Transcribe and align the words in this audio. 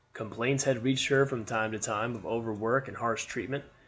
Complaints 0.13 0.63
had 0.63 0.81
reached 0.83 1.09
her 1.09 1.27
from 1.27 1.45
time 1.45 1.73
to 1.73 1.77
time 1.77 2.15
of 2.15 2.25
overwork 2.25 2.87
and 2.87 2.97
harsh 2.97 3.25
treatment. 3.25 3.63